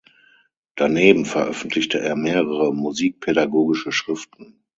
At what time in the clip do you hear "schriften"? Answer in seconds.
3.91-4.63